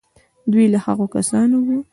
[0.51, 1.67] دی له هغو کسانو و.